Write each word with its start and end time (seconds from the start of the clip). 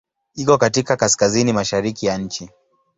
Iko 0.35 0.57
katika 0.57 0.95
kaskazini-mashariki 0.97 2.05
ya 2.05 2.17
nchi. 2.17 2.49